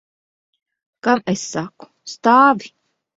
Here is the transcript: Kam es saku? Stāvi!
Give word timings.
Kam 1.07 1.21
es 1.33 1.43
saku? 1.57 1.89
Stāvi! 2.15 2.73